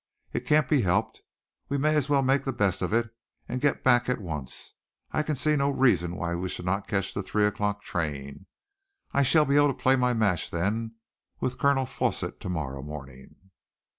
It 0.33 0.47
can't 0.47 0.67
be 0.67 0.81
helped. 0.81 1.21
We 1.69 1.77
may 1.77 1.93
as 1.95 2.09
well 2.09 2.23
make 2.23 2.43
the 2.43 2.51
best 2.51 2.81
of 2.81 2.91
it 2.91 3.13
and 3.47 3.61
get 3.61 3.83
back 3.83 4.09
at 4.09 4.19
once. 4.19 4.73
I 5.11 5.21
can 5.21 5.35
see 5.35 5.55
no 5.55 5.69
reason 5.69 6.15
why 6.15 6.33
we 6.33 6.49
should 6.49 6.65
not 6.65 6.87
catch 6.87 7.13
the 7.13 7.21
three 7.21 7.45
o'clock 7.45 7.83
train. 7.83 8.47
I 9.13 9.21
shall 9.21 9.45
be 9.45 9.57
able 9.57 9.67
to 9.67 9.75
play 9.83 9.95
my 9.95 10.15
match, 10.15 10.49
then, 10.49 10.95
with 11.39 11.59
Colonel 11.59 11.85
Forsitt 11.85 12.39
to 12.39 12.49
morrow 12.49 12.81
morning." 12.81 13.51